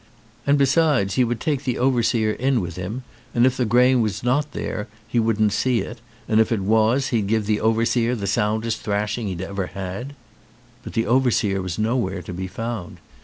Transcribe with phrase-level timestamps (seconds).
[0.47, 3.03] And besides, he would take the overseer in with him
[3.35, 7.09] and if the grave was not there he wouldn't see it, and if it was
[7.09, 10.15] he'd give the overseer the soundest thrashing he*d ever had.
[10.81, 12.97] But the over seer was nowhere to be found.